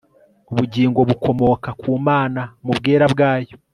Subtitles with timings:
[0.51, 3.53] ubugingo bukomoka ku mana mubwera bwayo